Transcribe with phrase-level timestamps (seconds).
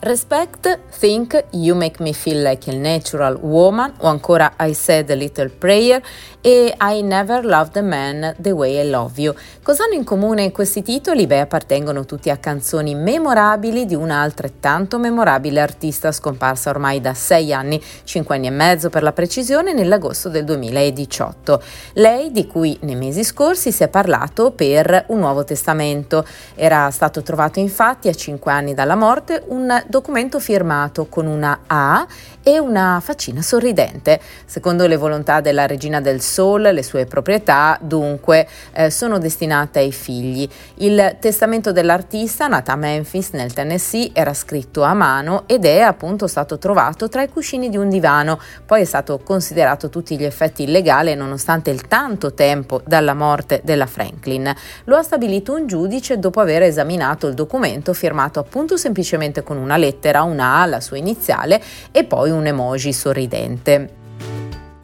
[0.00, 5.14] Respect, Think, You Make Me Feel Like a Natural Woman o ancora I Said a
[5.14, 6.00] Little Prayer
[6.40, 9.34] e I Never Loved a Man the Way I Love You.
[9.60, 11.26] Cosa hanno in comune questi titoli?
[11.26, 17.52] Beh, appartengono tutti a canzoni memorabili di una altrettanto memorabile artista scomparsa ormai da sei
[17.52, 21.60] anni, cinque anni e mezzo per la precisione, nell'agosto del 2018.
[21.94, 26.24] Lei, di cui nei mesi scorsi si è parlato per un Nuovo Testamento.
[26.54, 32.06] Era stato trovato infatti a cinque anni dalla morte un documento firmato con una A
[32.42, 34.20] e una faccina sorridente.
[34.44, 39.92] Secondo le volontà della regina del Soul, le sue proprietà dunque eh, sono destinate ai
[39.92, 40.48] figli.
[40.76, 46.26] Il testamento dell'artista, nata a Memphis nel Tennessee, era scritto a mano ed è appunto
[46.26, 48.38] stato trovato tra i cuscini di un divano.
[48.66, 53.86] Poi è stato considerato tutti gli effetti illegale nonostante il tanto tempo dalla morte della
[53.86, 54.54] Franklin.
[54.84, 59.76] Lo ha stabilito un giudice dopo aver esaminato il documento firmato appunto semplicemente con una
[59.78, 63.97] lettera, una A, la sua iniziale e poi un emoji sorridente.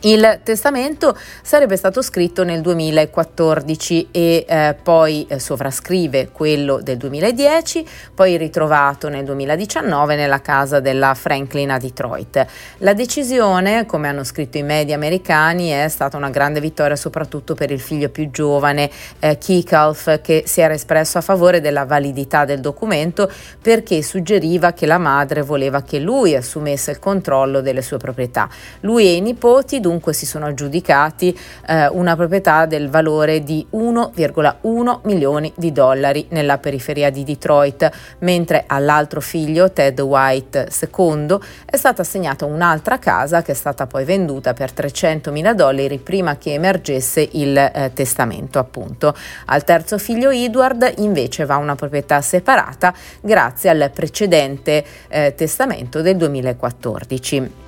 [0.07, 7.89] Il testamento sarebbe stato scritto nel 2014 e eh, poi eh, sovrascrive quello del 2010,
[8.15, 12.47] poi ritrovato nel 2019 nella casa della Franklin a Detroit.
[12.79, 17.71] La decisione, come hanno scritto i media americani, è stata una grande vittoria soprattutto per
[17.71, 22.61] il figlio più giovane, eh, Kikalf, che si era espresso a favore della validità del
[22.61, 23.33] documento
[23.63, 28.51] perché suggeriva che la madre voleva che lui assumesse il controllo delle sue proprietà.
[28.81, 33.65] Lui e i nipoti dunque dunque si sono aggiudicati eh, una proprietà del valore di
[33.73, 37.89] 1,1 milioni di dollari nella periferia di Detroit,
[38.19, 44.05] mentre all'altro figlio, Ted White II, è stata assegnata un'altra casa che è stata poi
[44.05, 49.15] venduta per 300 mila dollari prima che emergesse il eh, testamento, appunto.
[49.47, 56.17] Al terzo figlio Edward invece va una proprietà separata grazie al precedente eh, testamento del
[56.17, 57.63] 2014.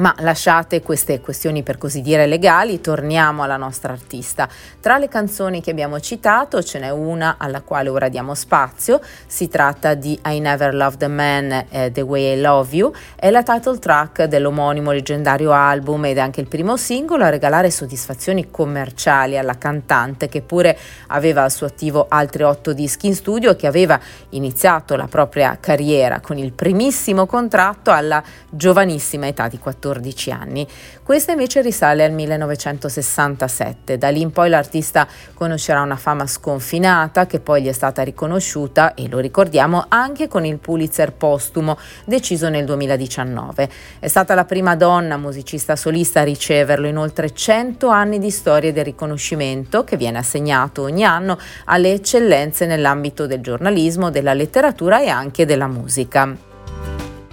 [0.00, 4.48] Ma lasciate queste questioni per così dire legali, torniamo alla nostra artista.
[4.80, 9.48] Tra le canzoni che abbiamo citato ce n'è una alla quale ora diamo spazio, si
[9.48, 13.42] tratta di I Never Loved a Man eh, The Way I Love You, è la
[13.42, 19.36] title track dell'omonimo leggendario album ed è anche il primo singolo a regalare soddisfazioni commerciali
[19.36, 20.78] alla cantante che pure
[21.08, 24.00] aveva al suo attivo altri otto dischi in studio e che aveva
[24.30, 30.66] iniziato la propria carriera con il primissimo contratto alla giovanissima età di 14 14 anni.
[31.02, 33.98] Questa invece risale al 1967.
[33.98, 38.94] Da lì in poi l'artista conoscerà una fama sconfinata che poi gli è stata riconosciuta,
[38.94, 43.68] e lo ricordiamo, anche con il Pulitzer postumo deciso nel 2019.
[43.98, 48.72] È stata la prima donna musicista solista a riceverlo in oltre 100 anni di storia
[48.72, 55.08] del riconoscimento che viene assegnato ogni anno alle eccellenze nell'ambito del giornalismo, della letteratura e
[55.08, 56.48] anche della musica.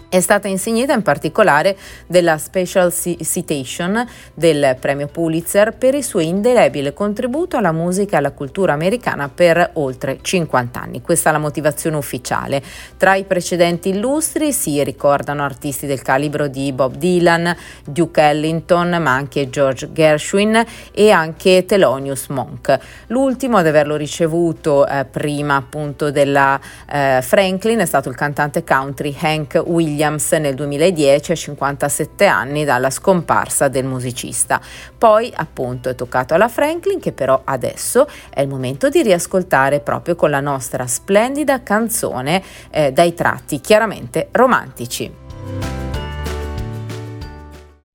[0.09, 1.75] È stata insignita in particolare
[2.05, 8.31] della Special Citation del premio Pulitzer per il suo indelebile contributo alla musica e alla
[8.31, 11.01] cultura americana per oltre 50 anni.
[11.01, 12.63] Questa è la motivazione ufficiale.
[12.95, 17.53] Tra i precedenti illustri si ricordano artisti del calibro di Bob Dylan,
[17.83, 22.79] Duke Ellington, ma anche George Gershwin e anche Thelonious Monk.
[23.07, 26.57] L'ultimo ad averlo ricevuto eh, prima appunto della
[26.89, 32.63] eh, Franklin è stato il cantante country Hank Williams Williams nel 2010 a 57 anni
[32.63, 34.61] dalla scomparsa del musicista.
[34.95, 40.15] Poi appunto è toccato alla Franklin che però adesso è il momento di riascoltare proprio
[40.15, 45.25] con la nostra splendida canzone eh, dai tratti chiaramente romantici.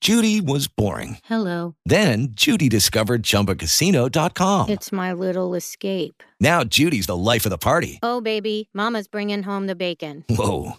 [0.02, 1.18] Judy was boring.
[1.30, 1.76] Hello.
[1.86, 4.68] Then Judy discovered chumbacasino.com.
[4.68, 6.24] It's my little escape.
[6.40, 8.00] Now Judy's the life of the party.
[8.02, 10.24] Oh baby, mama's bringing home the bacon.
[10.28, 10.78] Whoa,